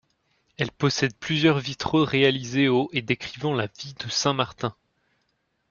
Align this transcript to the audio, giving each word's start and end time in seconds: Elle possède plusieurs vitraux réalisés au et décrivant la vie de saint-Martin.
Elle 0.57 0.71
possède 0.71 1.15
plusieurs 1.15 1.59
vitraux 1.59 2.03
réalisés 2.03 2.67
au 2.67 2.89
et 2.91 3.03
décrivant 3.03 3.53
la 3.53 3.67
vie 3.67 3.93
de 4.03 4.09
saint-Martin. 4.09 4.75